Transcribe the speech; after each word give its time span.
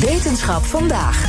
Wetenschap 0.00 0.64
vandaag. 0.64 1.24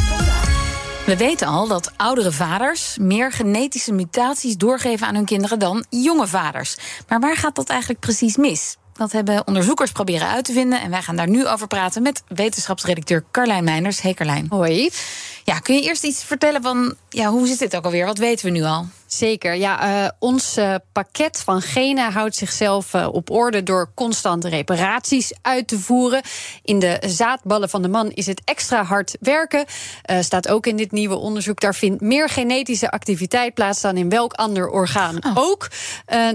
We 1.05 1.17
weten 1.17 1.47
al 1.47 1.67
dat 1.67 1.91
oudere 1.97 2.31
vaders 2.31 2.97
meer 2.97 3.31
genetische 3.31 3.93
mutaties 3.93 4.57
doorgeven 4.57 5.07
aan 5.07 5.15
hun 5.15 5.25
kinderen 5.25 5.59
dan 5.59 5.85
jonge 5.89 6.27
vaders. 6.27 6.77
Maar 7.07 7.19
waar 7.19 7.37
gaat 7.37 7.55
dat 7.55 7.69
eigenlijk 7.69 7.99
precies 7.99 8.37
mis? 8.37 8.77
Dat 8.93 9.11
hebben 9.11 9.47
onderzoekers 9.47 9.91
proberen 9.91 10.27
uit 10.27 10.45
te 10.45 10.53
vinden. 10.53 10.81
En 10.81 10.89
wij 10.89 11.01
gaan 11.01 11.15
daar 11.15 11.29
nu 11.29 11.47
over 11.47 11.67
praten 11.67 12.01
met 12.01 12.23
wetenschapsredacteur 12.27 13.23
Carlijn 13.31 13.63
Meiners. 13.63 14.01
Hey 14.01 14.13
Carlijn. 14.13 14.45
Hoi. 14.49 14.89
Ja, 15.43 15.59
kun 15.59 15.75
je 15.75 15.81
eerst 15.81 16.03
iets 16.03 16.23
vertellen 16.23 16.61
van 16.61 16.95
ja, 17.09 17.29
hoe 17.29 17.47
zit 17.47 17.59
dit 17.59 17.75
ook 17.75 17.85
alweer? 17.85 18.05
Wat 18.05 18.17
weten 18.17 18.45
we 18.45 18.51
nu 18.51 18.63
al? 18.63 18.87
Zeker, 19.13 19.55
ja. 19.55 20.03
Uh, 20.03 20.09
ons 20.19 20.57
uh, 20.57 20.75
pakket 20.91 21.41
van 21.41 21.61
genen 21.61 22.11
houdt 22.11 22.35
zichzelf 22.35 22.93
uh, 22.93 23.07
op 23.11 23.29
orde 23.29 23.63
door 23.63 23.91
constante 23.95 24.49
reparaties 24.49 25.33
uit 25.41 25.67
te 25.67 25.79
voeren. 25.79 26.21
In 26.63 26.79
de 26.79 27.03
zaadballen 27.05 27.69
van 27.69 27.81
de 27.81 27.87
man 27.87 28.11
is 28.11 28.25
het 28.25 28.41
extra 28.45 28.83
hard 28.83 29.17
werken. 29.19 29.65
staat 30.19 30.47
ook 30.47 30.65
in 30.65 30.75
dit 30.75 30.91
nieuwe 30.91 31.15
onderzoek. 31.15 31.59
Daar 31.59 31.75
vindt 31.75 32.01
meer 32.01 32.29
genetische 32.29 32.91
activiteit 32.91 33.53
plaats 33.53 33.81
dan 33.81 33.97
in 33.97 34.09
welk 34.09 34.33
ander 34.33 34.69
orgaan 34.69 35.25
oh. 35.25 35.37
ook. 35.37 35.67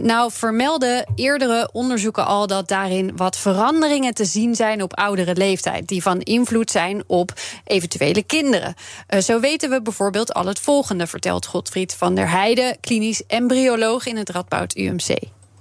nou, 0.03 0.31
vermelden 0.33 1.13
eerdere 1.15 1.71
onderzoeken 1.73 2.27
al 2.27 2.47
dat 2.47 2.69
daarin 2.69 3.17
wat 3.17 3.37
veranderingen 3.37 4.15
te 4.15 4.25
zien 4.25 4.55
zijn 4.55 4.83
op 4.83 4.97
oudere 4.97 5.35
leeftijd. 5.35 5.89
Die 5.89 6.03
van 6.03 6.21
invloed 6.21 6.71
zijn 6.71 7.05
op 7.07 7.33
eventuele 7.65 8.23
kinderen. 8.23 8.75
Zo 9.19 9.41
weten 9.41 9.71
we 9.71 9.83
bijvoorbeeld 9.83 10.35
al 10.35 10.47
het 10.47 10.61
volgende, 10.61 11.07
vertelt 11.07 11.47
Godfried 11.47 11.95
van 11.95 12.15
der 12.15 12.31
Heijden 12.31 12.81
klinisch 12.81 13.27
embryoloog 13.27 14.07
in 14.07 14.17
het 14.17 14.31
Radboud 14.31 14.77
UMC. 14.77 15.19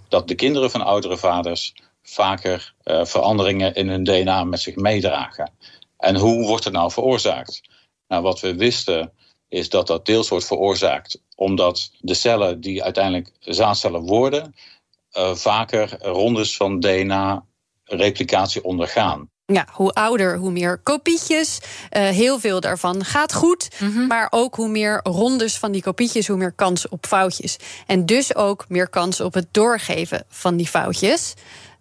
Dat 0.08 0.28
de 0.28 0.36
kinderen 0.36 0.72
van 0.72 0.82
oudere 0.82 1.18
vaders 1.18 1.74
vaker 2.04 2.74
uh, 2.84 3.06
veranderingen 3.06 3.74
in 3.74 3.90
hun 3.90 4.04
DNA 4.04 4.44
met 4.44 4.60
zich 4.60 4.76
meedragen. 4.76 5.52
En 5.98 6.16
hoe 6.16 6.48
wordt 6.48 6.64
het 6.64 6.74
nou 6.74 6.92
veroorzaakt? 6.92 7.62
Nou, 8.08 8.24
wat 8.24 8.40
we 8.40 8.56
wisten 8.56 9.12
is 9.48 9.70
dat 9.70 9.88
dat 9.88 10.06
deels 10.06 10.30
wordt 10.30 10.46
veroorzaakt 10.46 11.22
omdat 11.36 11.92
de 12.00 12.14
cellen 12.14 12.62
die 12.62 12.84
uiteindelijk 12.84 13.32
zaadcellen 13.40 14.02
worden, 14.02 14.56
uh, 15.18 15.36
vaker 15.36 15.98
rondes 16.02 16.58
van 16.58 16.80
DNA-replicatie 16.80 18.64
ondergaan. 18.64 19.30
Ja, 19.48 19.68
hoe 19.72 19.92
ouder, 19.92 20.38
hoe 20.38 20.52
meer 20.52 20.78
kopietjes. 20.84 21.60
Uh, 21.92 22.10
heel 22.10 22.40
veel 22.40 22.60
daarvan 22.60 23.06
gaat 23.06 23.34
goed. 23.34 23.68
Mm 23.80 23.92
-hmm. 23.92 24.08
Maar 24.08 24.28
ook 24.30 24.56
hoe 24.56 24.70
meer 24.70 25.00
rondes 25.04 25.58
van 25.58 25.72
die 25.72 25.82
kopietjes, 25.82 26.28
hoe 26.28 26.38
meer 26.38 26.52
kans 26.52 26.88
op 26.88 27.06
foutjes. 27.06 27.58
En 27.86 28.06
dus 28.06 28.36
ook 28.36 28.66
meer 28.68 28.90
kans 28.90 29.20
op 29.22 29.34
het 29.34 29.48
doorgeven 29.52 30.26
van 30.30 30.56
die 30.56 30.68
foutjes. 30.68 31.34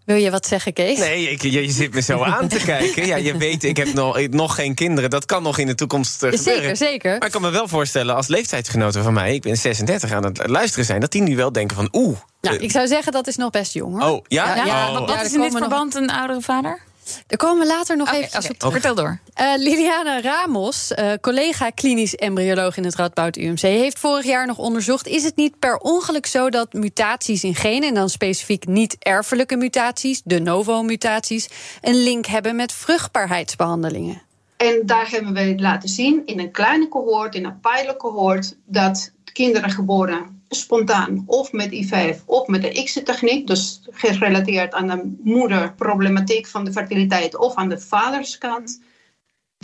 Wil 0.05 0.17
je 0.17 0.31
wat 0.31 0.47
zeggen, 0.47 0.73
Kees? 0.73 0.99
Nee, 0.99 1.31
ik, 1.31 1.43
je, 1.43 1.63
je, 1.63 1.71
zit 1.71 1.95
me 1.95 2.01
zo 2.01 2.23
aan 2.23 2.49
te 2.49 2.59
kijken. 2.59 3.07
Ja, 3.07 3.17
je 3.17 3.37
weet, 3.37 3.65
ik 3.65 3.77
heb 3.77 3.93
nog, 3.93 4.29
nog 4.29 4.55
geen 4.55 4.75
kinderen. 4.75 5.11
Dat 5.11 5.27
kan 5.27 5.43
nog 5.43 5.59
in 5.59 5.67
de 5.67 5.75
toekomst 5.75 6.23
uh, 6.23 6.31
gebeuren. 6.31 6.63
Zeker, 6.63 6.77
zeker. 6.77 7.19
Maar 7.19 7.27
ik 7.27 7.33
kan 7.33 7.43
me 7.43 7.51
wel 7.51 7.69
voorstellen, 7.69 8.15
als 8.15 8.27
leeftijdsgenoten 8.27 9.03
van 9.03 9.13
mij... 9.13 9.35
ik 9.35 9.43
ben 9.43 9.57
36 9.57 10.13
aan 10.13 10.25
het 10.25 10.49
luisteren 10.49 10.85
zijn... 10.85 11.01
dat 11.01 11.13
die 11.13 11.23
nu 11.23 11.37
wel 11.37 11.53
denken 11.53 11.77
van 11.77 11.89
oeh... 11.93 12.19
Nou, 12.41 12.57
ik 12.57 12.71
zou 12.71 12.87
zeggen, 12.87 13.13
dat 13.13 13.27
is 13.27 13.37
nog 13.37 13.51
best 13.51 13.73
jong, 13.73 14.01
hoor. 14.01 14.11
Oh, 14.11 14.25
ja? 14.29 14.57
ja, 14.57 14.65
ja 14.65 14.89
oh. 14.89 14.99
Wat, 14.99 15.09
wat 15.09 15.25
is 15.25 15.33
in 15.33 15.41
dit 15.41 15.57
verband 15.57 15.95
een 15.95 16.11
oudere 16.11 16.41
vader? 16.41 16.81
Daar 17.27 17.39
komen 17.39 17.67
we 17.67 17.67
later 17.67 17.97
nog 17.97 18.09
okay, 18.09 18.21
even 18.21 18.39
okay. 18.39 18.57
op. 18.67 18.73
Vertel 18.73 18.95
door. 18.95 19.19
Uh, 19.41 19.53
Liliana 19.57 20.21
Ramos, 20.21 20.93
uh, 20.93 21.13
collega 21.21 21.71
klinisch 21.71 22.15
embryoloog 22.15 22.77
in 22.77 22.85
het 22.85 22.95
Radboud 22.95 23.37
UMC... 23.37 23.61
heeft 23.61 23.99
vorig 23.99 24.25
jaar 24.25 24.47
nog 24.47 24.59
onderzocht... 24.59 25.07
is 25.07 25.25
het 25.25 25.37
niet 25.37 25.59
per 25.59 25.77
ongeluk 25.77 26.27
zo 26.27 26.51
dat 26.51 26.73
mutaties 26.73 27.45
in 27.45 27.55
genen... 27.55 27.89
en 27.89 27.95
dan 27.95 28.09
specifiek 28.09 28.67
niet-erfelijke 28.67 29.57
mutaties, 29.57 30.23
de 30.25 30.41
novo-mutaties... 30.41 31.49
een 31.81 32.03
link 32.03 32.27
hebben 32.27 32.57
met 32.57 32.73
vruchtbaarheidsbehandelingen? 32.73 34.23
En 34.57 34.83
daar 34.87 35.11
hebben 35.11 35.33
we 35.33 35.55
laten 35.57 35.89
zien 35.89 36.23
in 36.25 36.41
een 36.41 36.51
kleine 36.51 36.89
cohort, 36.89 37.35
in 37.35 37.45
een 37.45 37.61
pilotcohort... 37.61 38.57
dat 38.65 39.13
kinderen 39.35 39.71
geboren 39.71 40.43
spontaan 40.49 41.23
of 41.27 41.53
met 41.53 41.73
IVF 41.73 42.23
of 42.27 42.47
met 42.47 42.63
de 42.63 42.73
ICSI-techniek, 42.73 43.47
dus 43.47 43.81
gerelateerd 43.91 44.75
aan 44.75 44.87
de 44.87 45.17
moederproblematiek 45.23 46.47
van 46.47 46.65
de 46.65 46.73
fertiliteit 46.73 47.37
of 47.37 47.55
aan 47.55 47.69
de 47.69 47.81
vaderskant, 47.81 48.81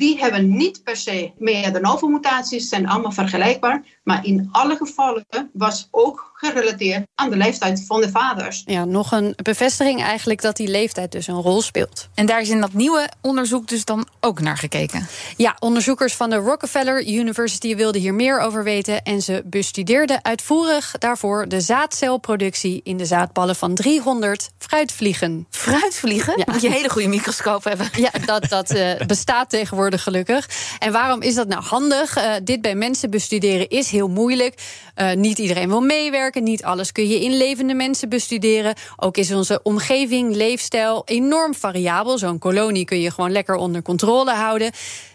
die 0.01 0.19
hebben 0.19 0.57
niet 0.57 0.83
per 0.85 0.97
se 0.97 1.33
meer 1.39 1.73
de 1.73 1.81
novo-mutaties, 1.81 2.69
zijn 2.69 2.89
allemaal 2.89 3.13
vergelijkbaar. 3.13 3.83
Maar 4.03 4.27
in 4.27 4.49
alle 4.53 4.77
gevallen 4.77 5.27
was 5.53 5.89
ook 5.91 6.31
gerelateerd 6.35 7.07
aan 7.15 7.31
de 7.31 7.37
leeftijd 7.37 7.85
van 7.87 8.01
de 8.01 8.11
vaders. 8.11 8.63
Ja, 8.67 8.85
nog 8.85 9.13
een 9.13 9.35
bevestiging 9.43 10.03
eigenlijk 10.03 10.43
dat 10.43 10.57
die 10.57 10.69
leeftijd 10.69 11.13
dus 11.13 11.27
een 11.27 11.41
rol 11.41 11.63
speelt. 11.63 12.09
En 12.15 12.27
daar 12.27 12.41
is 12.41 12.49
in 12.49 12.61
dat 12.61 12.73
nieuwe 12.73 13.09
onderzoek 13.21 13.69
dus 13.69 13.85
dan 13.85 14.09
ook 14.21 14.41
naar 14.41 14.57
gekeken? 14.57 15.07
Ja, 15.37 15.57
onderzoekers 15.59 16.15
van 16.15 16.31
de 16.31 16.37
Rockefeller 16.37 17.07
University 17.07 17.77
wilden 17.77 18.01
hier 18.01 18.15
meer 18.15 18.41
over 18.41 18.65
weten. 18.65 19.03
En 19.03 19.23
ze 19.23 19.43
bestudeerden 19.45 20.25
uitvoerig 20.25 20.95
daarvoor 20.99 21.49
de 21.49 21.61
zaadcelproductie 21.61 22.81
in 22.85 22.97
de 22.97 23.05
zaadballen 23.05 23.57
van 23.57 23.75
300 23.75 24.51
fruitvliegen. 24.59 25.47
Fruitvliegen? 25.51 26.35
Ja. 26.37 26.45
Moet 26.53 26.61
je 26.61 26.67
een 26.67 26.73
hele 26.73 26.91
goede 26.91 27.09
microscoop 27.09 27.65
hebben. 27.65 27.89
Ja, 27.97 28.11
dat, 28.25 28.49
dat 28.49 28.75
uh, 28.75 28.97
bestaat 29.07 29.51
tegenwoordig 29.51 29.90
gelukkig. 29.99 30.49
En 30.79 30.93
waarom 30.93 31.23
is 31.23 31.35
dat 31.35 31.49
nou 31.49 31.63
handig? 31.63 32.17
Uh, 32.17 32.33
dit 32.45 32.61
bij 32.61 32.75
mensen 32.75 33.11
bestuderen 33.11 33.69
is 33.69 33.91
heel 33.91 34.09
moeilijk. 34.09 34.55
Uh, 34.97 35.13
niet 35.13 35.39
iedereen 35.39 35.69
wil 35.69 35.81
meewerken. 35.81 36.43
Niet 36.43 36.65
alles 36.65 36.93
kun 36.93 37.09
je 37.09 37.21
in 37.21 37.37
levende 37.37 37.75
mensen 37.75 38.09
bestuderen. 38.09 38.75
Ook 38.97 39.17
is 39.17 39.33
onze 39.33 39.61
omgeving, 39.63 40.35
leefstijl 40.35 41.03
enorm 41.05 41.55
variabel. 41.55 42.19
Zo'n 42.19 42.39
kolonie 42.39 42.85
kun 42.85 43.01
je 43.01 43.11
gewoon 43.11 43.33
lekker 43.33 43.55
onder 43.55 43.83
controle 43.83 44.33
houden. 44.33 44.71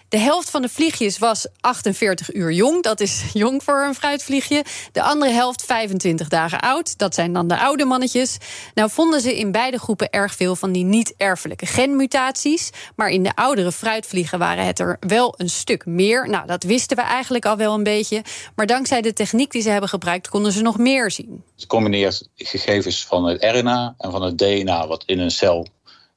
De 0.09 0.17
helft 0.17 0.49
van 0.49 0.61
de 0.61 0.69
vliegjes 0.69 1.17
was 1.17 1.47
48 1.59 2.33
uur 2.33 2.51
jong. 2.51 2.83
Dat 2.83 2.99
is 2.99 3.23
jong 3.33 3.63
voor 3.63 3.83
een 3.83 3.95
fruitvliegje. 3.95 4.63
De 4.91 5.01
andere 5.01 5.31
helft 5.31 5.65
25 5.65 6.27
dagen 6.27 6.59
oud. 6.59 6.97
Dat 6.97 7.13
zijn 7.13 7.33
dan 7.33 7.47
de 7.47 7.59
oude 7.59 7.85
mannetjes. 7.85 8.37
Nou 8.73 8.89
vonden 8.89 9.21
ze 9.21 9.37
in 9.37 9.51
beide 9.51 9.79
groepen 9.79 10.09
erg 10.09 10.35
veel 10.35 10.55
van 10.55 10.71
die 10.71 10.83
niet-erfelijke 10.83 11.65
genmutaties. 11.65 12.69
Maar 12.95 13.09
in 13.09 13.23
de 13.23 13.35
oudere 13.35 13.71
fruitvliegen 13.71 14.39
waren 14.39 14.65
het 14.65 14.79
er 14.79 14.97
wel 14.99 15.33
een 15.37 15.49
stuk 15.49 15.85
meer. 15.85 16.29
Nou, 16.29 16.47
dat 16.47 16.63
wisten 16.63 16.97
we 16.97 17.03
eigenlijk 17.03 17.45
al 17.45 17.57
wel 17.57 17.73
een 17.73 17.83
beetje. 17.83 18.23
Maar 18.55 18.65
dankzij 18.65 19.01
de 19.01 19.13
techniek 19.13 19.51
die 19.51 19.61
ze 19.61 19.69
hebben 19.69 19.89
gebruikt, 19.89 20.29
konden 20.29 20.51
ze 20.51 20.61
nog 20.61 20.77
meer 20.77 21.11
zien. 21.11 21.43
Het 21.55 21.67
combineert 21.67 22.29
gegevens 22.35 23.05
van 23.05 23.25
het 23.25 23.43
RNA 23.43 23.95
en 23.97 24.11
van 24.11 24.21
het 24.21 24.37
DNA 24.37 24.87
wat 24.87 25.03
in 25.05 25.19
een 25.19 25.31
cel 25.31 25.67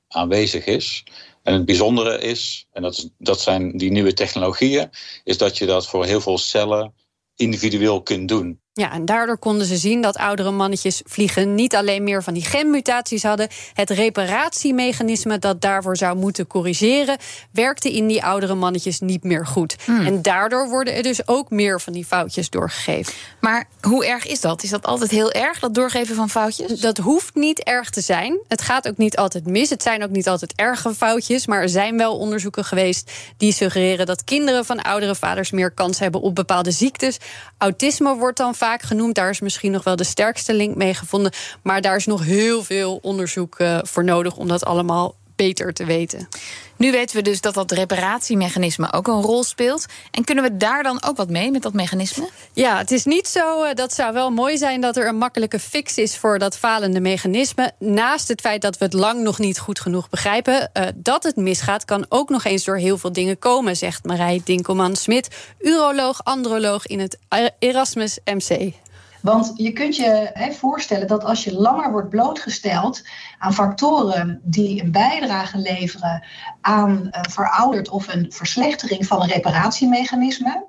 aanwezig 0.08 0.64
is. 0.64 1.04
En 1.48 1.54
het 1.54 1.64
bijzondere 1.64 2.18
is, 2.18 2.66
en 2.72 2.82
dat, 2.82 2.96
is, 2.96 3.08
dat 3.18 3.40
zijn 3.40 3.76
die 3.76 3.90
nieuwe 3.90 4.12
technologieën, 4.12 4.90
is 5.24 5.38
dat 5.38 5.58
je 5.58 5.66
dat 5.66 5.86
voor 5.86 6.04
heel 6.04 6.20
veel 6.20 6.38
cellen 6.38 6.94
individueel 7.36 8.02
kunt 8.02 8.28
doen. 8.28 8.60
Ja, 8.78 8.92
en 8.92 9.04
daardoor 9.04 9.38
konden 9.38 9.66
ze 9.66 9.76
zien 9.76 10.00
dat 10.00 10.16
oudere 10.16 10.50
mannetjes 10.50 11.02
vliegen 11.06 11.54
niet 11.54 11.74
alleen 11.74 12.04
meer 12.04 12.22
van 12.22 12.34
die 12.34 12.44
genmutaties 12.44 13.22
hadden. 13.22 13.48
Het 13.74 13.90
reparatiemechanisme 13.90 15.38
dat 15.38 15.60
daarvoor 15.60 15.96
zou 15.96 16.16
moeten 16.16 16.46
corrigeren, 16.46 17.16
werkte 17.52 17.92
in 17.92 18.06
die 18.06 18.24
oudere 18.24 18.54
mannetjes 18.54 19.00
niet 19.00 19.22
meer 19.22 19.46
goed. 19.46 19.76
Hmm. 19.84 20.06
En 20.06 20.22
daardoor 20.22 20.68
worden 20.68 20.94
er 20.94 21.02
dus 21.02 21.28
ook 21.28 21.50
meer 21.50 21.80
van 21.80 21.92
die 21.92 22.04
foutjes 22.04 22.50
doorgegeven. 22.50 23.12
Maar 23.40 23.68
hoe 23.80 24.06
erg 24.06 24.26
is 24.26 24.40
dat? 24.40 24.62
Is 24.62 24.70
dat 24.70 24.86
altijd 24.86 25.10
heel 25.10 25.32
erg, 25.32 25.58
dat 25.58 25.74
doorgeven 25.74 26.14
van 26.14 26.30
foutjes? 26.30 26.80
Dat 26.80 26.98
hoeft 26.98 27.34
niet 27.34 27.62
erg 27.62 27.90
te 27.90 28.00
zijn. 28.00 28.38
Het 28.48 28.62
gaat 28.62 28.88
ook 28.88 28.96
niet 28.96 29.16
altijd 29.16 29.46
mis. 29.46 29.70
Het 29.70 29.82
zijn 29.82 30.02
ook 30.02 30.10
niet 30.10 30.28
altijd 30.28 30.52
erge 30.54 30.94
foutjes. 30.94 31.46
Maar 31.46 31.62
er 31.62 31.68
zijn 31.68 31.96
wel 31.96 32.18
onderzoeken 32.18 32.64
geweest 32.64 33.12
die 33.36 33.52
suggereren 33.52 34.06
dat 34.06 34.24
kinderen 34.24 34.64
van 34.64 34.82
oudere 34.82 35.14
vaders 35.14 35.50
meer 35.50 35.70
kans 35.70 35.98
hebben 35.98 36.20
op 36.20 36.34
bepaalde 36.34 36.70
ziektes. 36.70 37.18
Autisme 37.58 38.16
wordt 38.16 38.38
dan 38.38 38.54
vaak 38.54 38.66
vaak 38.68 38.82
genoemd. 38.82 39.14
Daar 39.14 39.30
is 39.30 39.40
misschien 39.40 39.72
nog 39.72 39.84
wel 39.84 39.96
de 39.96 40.04
sterkste 40.04 40.54
link 40.54 40.76
mee 40.76 40.94
gevonden. 40.94 41.32
Maar 41.62 41.80
daar 41.80 41.96
is 41.96 42.06
nog 42.06 42.24
heel 42.24 42.62
veel 42.62 42.98
onderzoek 43.02 43.58
uh, 43.58 43.78
voor 43.82 44.04
nodig 44.04 44.36
om 44.36 44.48
dat 44.48 44.64
allemaal 44.64 45.14
beter 45.38 45.72
te 45.72 45.84
weten. 45.84 46.28
Nu 46.76 46.90
weten 46.90 47.16
we 47.16 47.22
dus 47.22 47.40
dat 47.40 47.54
dat 47.54 47.70
reparatiemechanisme 47.70 48.92
ook 48.92 49.06
een 49.06 49.22
rol 49.22 49.44
speelt. 49.44 49.86
En 50.10 50.24
kunnen 50.24 50.44
we 50.44 50.56
daar 50.56 50.82
dan 50.82 51.02
ook 51.04 51.16
wat 51.16 51.30
mee 51.30 51.50
met 51.50 51.62
dat 51.62 51.72
mechanisme? 51.72 52.28
Ja, 52.52 52.78
het 52.78 52.90
is 52.90 53.04
niet 53.04 53.28
zo. 53.28 53.64
Uh, 53.64 53.74
dat 53.74 53.92
zou 53.92 54.12
wel 54.12 54.30
mooi 54.30 54.58
zijn 54.58 54.80
dat 54.80 54.96
er 54.96 55.08
een 55.08 55.16
makkelijke 55.16 55.58
fix 55.58 55.98
is 55.98 56.16
voor 56.16 56.38
dat 56.38 56.58
falende 56.58 57.00
mechanisme. 57.00 57.72
Naast 57.78 58.28
het 58.28 58.40
feit 58.40 58.62
dat 58.62 58.78
we 58.78 58.84
het 58.84 58.94
lang 58.94 59.22
nog 59.22 59.38
niet 59.38 59.58
goed 59.58 59.80
genoeg 59.80 60.08
begrijpen. 60.08 60.70
Uh, 60.72 60.84
dat 60.94 61.22
het 61.22 61.36
misgaat, 61.36 61.84
kan 61.84 62.06
ook 62.08 62.28
nog 62.28 62.44
eens 62.44 62.64
door 62.64 62.76
heel 62.76 62.98
veel 62.98 63.12
dingen 63.12 63.38
komen, 63.38 63.76
zegt 63.76 64.04
Marij 64.04 64.40
Dinkelman-Smit, 64.44 65.28
uroloog, 65.60 66.24
androloog 66.24 66.86
in 66.86 67.00
het 67.00 67.18
Erasmus 67.58 68.18
MC. 68.24 68.72
Want 69.22 69.52
je 69.54 69.72
kunt 69.72 69.96
je 69.96 70.30
he, 70.32 70.52
voorstellen 70.52 71.06
dat 71.06 71.24
als 71.24 71.44
je 71.44 71.54
langer 71.54 71.90
wordt 71.90 72.08
blootgesteld 72.08 73.02
aan 73.38 73.54
factoren 73.54 74.40
die 74.44 74.82
een 74.82 74.92
bijdrage 74.92 75.58
leveren 75.58 76.24
aan 76.60 77.08
een 77.10 77.30
verouderd 77.30 77.88
of 77.88 78.14
een 78.14 78.32
verslechtering 78.32 79.06
van 79.06 79.22
een 79.22 79.28
reparatiemechanisme, 79.28 80.66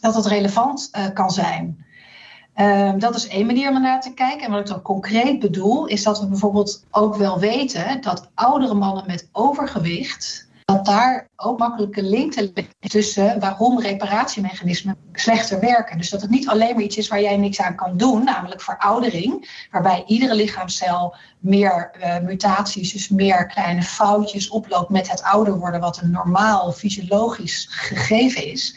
dat 0.00 0.14
dat 0.14 0.26
relevant 0.26 0.88
uh, 0.92 1.04
kan 1.14 1.30
zijn. 1.30 1.84
Uh, 2.56 2.92
dat 2.98 3.14
is 3.14 3.28
één 3.28 3.46
manier 3.46 3.70
om 3.70 3.80
naar 3.80 4.00
te 4.00 4.14
kijken. 4.14 4.46
En 4.46 4.50
wat 4.50 4.60
ik 4.60 4.66
dan 4.66 4.82
concreet 4.82 5.38
bedoel, 5.38 5.86
is 5.86 6.02
dat 6.02 6.20
we 6.20 6.26
bijvoorbeeld 6.26 6.84
ook 6.90 7.16
wel 7.16 7.38
weten 7.38 8.00
dat 8.00 8.30
oudere 8.34 8.74
mannen 8.74 9.06
met 9.06 9.28
overgewicht 9.32 10.48
dat 10.64 10.84
daar 10.84 11.28
ook 11.42 11.58
makkelijke 11.58 12.02
link 12.02 12.32
te 12.32 12.50
leggen 12.54 12.74
tussen 12.78 13.40
waarom 13.40 13.80
reparatiemechanismen 13.80 14.96
slechter 15.12 15.60
werken. 15.60 15.98
Dus 15.98 16.10
dat 16.10 16.20
het 16.20 16.30
niet 16.30 16.48
alleen 16.48 16.74
maar 16.74 16.82
iets 16.82 16.96
is 16.96 17.08
waar 17.08 17.22
jij 17.22 17.36
niks 17.36 17.60
aan 17.60 17.74
kan 17.74 17.96
doen, 17.96 18.24
namelijk 18.24 18.60
veroudering, 18.60 19.66
waarbij 19.70 20.04
iedere 20.06 20.34
lichaamscel 20.34 21.14
meer 21.38 21.90
uh, 22.00 22.18
mutaties, 22.18 22.92
dus 22.92 23.08
meer 23.08 23.46
kleine 23.46 23.82
foutjes 23.82 24.48
oploopt 24.48 24.90
met 24.90 25.10
het 25.10 25.22
ouder 25.22 25.58
worden, 25.58 25.80
wat 25.80 26.00
een 26.00 26.10
normaal 26.10 26.72
fysiologisch 26.72 27.66
gegeven 27.70 28.46
is. 28.46 28.76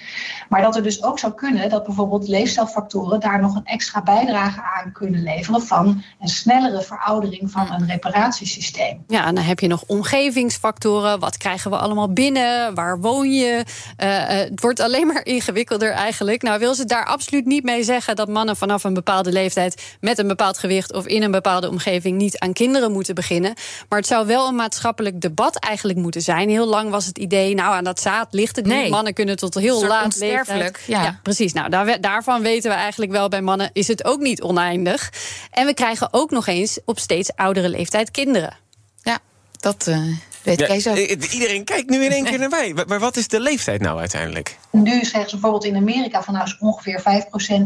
Maar 0.50 0.62
dat 0.62 0.76
er 0.76 0.84
dus 0.84 1.04
ook 1.04 1.20
zou 1.20 1.34
kunnen 1.34 1.70
dat 1.70 1.86
bijvoorbeeld 1.86 2.28
leefstijlfactoren 2.28 3.20
daar 3.20 3.42
nog 3.42 3.56
een 3.56 3.66
extra 3.66 4.02
bijdrage 4.02 4.62
aan 4.62 4.92
kunnen 4.92 5.24
leveren 5.24 5.62
van 5.62 6.04
een 6.20 6.28
snellere 6.28 6.82
veroudering 6.82 7.52
van 7.52 7.72
een 7.72 7.88
reparatiesysteem. 7.88 9.04
Ja, 9.08 9.26
en 9.26 9.36
dan 9.36 9.44
heb 9.44 9.60
je 9.60 9.68
nog 9.68 9.84
omgevingsfactoren. 9.88 11.20
Wat 11.20 11.38
krijgen 11.38 11.72
we 11.72 11.78
allemaal 11.78 12.14
binnen? 12.14 12.53
Waar 12.74 13.00
woon 13.00 13.32
je? 13.32 13.64
Uh, 14.04 14.28
het 14.28 14.62
wordt 14.62 14.80
alleen 14.80 15.08
maar 15.08 15.26
ingewikkelder 15.26 15.92
eigenlijk. 15.92 16.42
Nou, 16.42 16.60
wil 16.60 16.76
ze 16.76 16.86
daar 16.86 17.06
absoluut 17.06 17.46
niet 17.46 17.64
mee 17.64 17.84
zeggen 17.84 18.16
dat 18.16 18.28
mannen 18.28 18.56
vanaf 18.56 18.84
een 18.84 18.94
bepaalde 18.94 19.32
leeftijd 19.32 19.98
met 20.00 20.18
een 20.18 20.28
bepaald 20.28 20.58
gewicht 20.58 20.94
of 20.94 21.06
in 21.06 21.24
een 21.24 21.32
bepaalde 21.32 21.70
omgeving 21.70 22.18
niet 22.18 22.40
aan 22.40 22.54
kinderen 22.54 22.92
moeten 22.92 23.16
beginnen. 23.16 23.54
Maar 23.90 24.00
het 24.00 24.08
zou 24.08 24.28
wel 24.28 24.48
een 24.48 24.56
maatschappelijk 24.56 25.22
debat 25.22 25.56
eigenlijk 25.56 26.00
moeten 26.00 26.22
zijn. 26.22 26.50
Heel 26.50 26.68
lang 26.68 26.90
was 26.90 27.06
het 27.06 27.18
idee, 27.18 27.56
nou, 27.56 27.74
aan 27.74 27.84
dat 27.84 28.00
zaad 28.00 28.28
ligt 28.32 28.56
het 28.56 28.66
niet. 28.66 28.90
Mannen 28.90 29.14
kunnen 29.14 29.38
tot 29.38 29.54
heel 29.54 29.88
laat 29.88 30.18
leeftijd. 30.18 30.80
Ja. 30.86 31.04
ja. 31.04 31.20
precies. 31.24 31.54
Nou, 31.54 31.70
daar, 31.70 32.02
daarvan 32.02 32.42
weten 32.42 32.72
we 32.72 32.78
eigenlijk 32.78 33.12
wel 33.12 33.30
bij 33.30 33.42
mannen 33.42 33.70
is 33.74 33.88
het 33.88 34.06
ook 34.06 34.20
niet 34.20 34.42
oneindig. 34.42 35.12
En 35.52 35.66
we 35.66 35.74
krijgen 35.74 36.08
ook 36.12 36.32
nog 36.32 36.48
eens 36.48 36.80
op 36.86 37.00
steeds 37.00 37.32
oudere 37.36 37.70
leeftijd 37.70 38.12
kinderen. 38.12 38.58
Ja, 39.02 39.20
dat 39.60 39.86
uh, 39.90 40.18
weet 40.44 40.60
ja, 40.60 40.66
Kees 40.66 40.88
ook. 40.88 40.98
Iedereen 40.98 41.64
kijkt 41.64 41.90
nu 41.90 42.04
in 42.04 42.12
één 42.12 42.24
keer 42.24 42.40
naar 42.40 42.50
mij. 42.50 42.76
Maar 42.88 43.00
wat 43.00 43.18
is 43.18 43.28
de 43.28 43.40
leeftijd 43.40 43.82
nou 43.82 44.00
uiteindelijk? 44.00 44.58
Nu 44.72 44.92
zeggen 44.92 45.30
ze 45.30 45.30
bijvoorbeeld 45.30 45.66
in 45.66 45.76
Amerika 45.76 46.24
van 46.24 46.34
nou 46.34 46.46
is 46.46 46.58
ongeveer 46.60 47.02
5% 47.02 47.04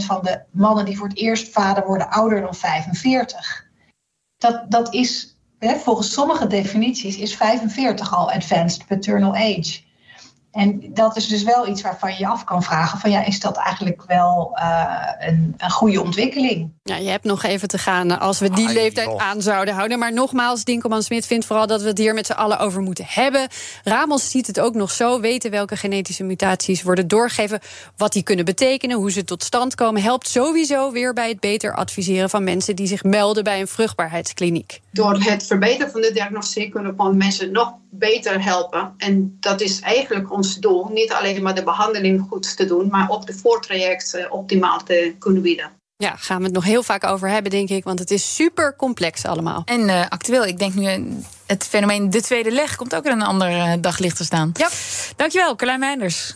van 0.05 0.19
de 0.23 0.39
mannen 0.51 0.85
die 0.85 0.97
voor 0.97 1.07
het 1.07 1.17
eerst 1.17 1.51
vader 1.51 1.85
worden 1.85 2.09
ouder 2.09 2.41
dan 2.41 2.55
45. 2.55 3.65
Dat, 4.37 4.71
dat 4.71 4.93
is, 4.93 5.37
hè, 5.59 5.75
volgens 5.75 6.13
sommige 6.13 6.47
definities, 6.47 7.17
is 7.17 7.35
45 7.35 8.15
al 8.15 8.31
advanced 8.31 8.85
paternal 8.87 9.35
age. 9.35 9.85
En 10.51 10.93
dat 10.93 11.17
is 11.17 11.27
dus 11.27 11.43
wel 11.43 11.67
iets 11.67 11.81
waarvan 11.81 12.11
je 12.11 12.19
je 12.19 12.27
af 12.27 12.43
kan 12.43 12.63
vragen: 12.63 12.99
van 12.99 13.11
ja, 13.11 13.25
is 13.25 13.39
dat 13.39 13.57
eigenlijk 13.57 14.03
wel 14.07 14.57
uh, 14.59 14.93
een, 15.19 15.53
een, 15.57 15.71
goede 15.71 16.01
ontwikkeling? 16.01 16.71
Ja, 16.83 16.95
je 16.95 17.09
hebt 17.09 17.23
nog 17.23 17.43
even 17.43 17.67
te 17.67 17.77
gaan 17.77 18.19
als 18.19 18.39
we 18.39 18.49
die 18.49 18.69
leeftijd 18.69 19.17
aan 19.17 19.41
zouden 19.41 19.73
houden. 19.73 19.99
Maar 19.99 20.13
nogmaals, 20.13 20.63
Dinkelman 20.63 21.03
Smit 21.03 21.25
vindt 21.25 21.45
vooral 21.45 21.67
dat 21.67 21.81
we 21.81 21.87
het 21.87 21.97
hier 21.97 22.13
met 22.13 22.25
z'n 22.25 22.31
allen 22.31 22.59
over 22.59 22.81
moeten 22.81 23.05
hebben. 23.07 23.47
Ramos 23.83 24.29
ziet 24.29 24.47
het 24.47 24.59
ook 24.59 24.73
nog 24.73 24.91
zo: 24.91 25.19
weten 25.19 25.51
welke 25.51 25.75
genetische 25.75 26.23
mutaties 26.23 26.83
worden 26.83 27.07
doorgegeven, 27.07 27.59
wat 27.97 28.13
die 28.13 28.23
kunnen 28.23 28.45
betekenen, 28.45 28.97
hoe 28.97 29.11
ze 29.11 29.23
tot 29.23 29.43
stand 29.43 29.75
komen, 29.75 30.01
helpt 30.01 30.27
sowieso 30.27 30.91
weer 30.91 31.13
bij 31.13 31.29
het 31.29 31.39
beter 31.39 31.75
adviseren 31.75 32.29
van 32.29 32.43
mensen 32.43 32.75
die 32.75 32.87
zich 32.87 33.03
melden 33.03 33.43
bij 33.43 33.59
een 33.59 33.67
vruchtbaarheidskliniek. 33.67 34.81
Door 34.91 35.13
het 35.19 35.45
verbeteren 35.45 35.91
van 35.91 36.01
de 36.01 36.11
diagnostiek 36.11 36.71
kunnen 36.71 36.95
we 36.97 37.13
mensen 37.13 37.51
nog 37.51 37.73
beter 37.89 38.43
helpen. 38.43 38.93
En 38.97 39.37
dat 39.39 39.61
is 39.61 39.79
eigenlijk 39.79 40.31
ons 40.37 40.55
doel. 40.55 40.89
Niet 40.91 41.11
alleen 41.11 41.43
maar 41.43 41.55
de 41.55 41.63
behandeling 41.63 42.25
goed 42.29 42.57
te 42.57 42.65
doen, 42.65 42.87
maar 42.87 43.09
ook 43.09 43.25
de 43.25 43.33
voortraject 43.33 44.13
eh, 44.13 44.33
optimaal 44.33 44.83
te 44.83 45.15
kunnen 45.19 45.41
bieden. 45.41 45.71
Ja, 45.95 46.15
gaan 46.15 46.37
we 46.37 46.43
het 46.43 46.53
nog 46.53 46.63
heel 46.63 46.83
vaak 46.83 47.03
over 47.03 47.29
hebben, 47.29 47.51
denk 47.51 47.69
ik. 47.69 47.83
Want 47.83 47.99
het 47.99 48.11
is 48.11 48.35
super 48.35 48.75
complex 48.75 49.25
allemaal. 49.25 49.61
En 49.65 49.79
uh, 49.79 50.05
actueel, 50.09 50.45
ik 50.45 50.59
denk 50.59 50.73
nu, 50.73 50.87
het 51.45 51.63
fenomeen 51.63 52.09
de 52.09 52.21
tweede 52.21 52.51
leg 52.51 52.75
komt 52.75 52.95
ook 52.95 53.05
in 53.05 53.11
een 53.11 53.21
ander 53.21 53.49
uh, 53.49 53.73
daglicht 53.79 54.17
te 54.17 54.23
staan. 54.23 54.51
Ja. 54.53 54.69
Dankjewel, 55.15 55.55
Carlijn 55.55 55.79
Meinders. 55.79 56.35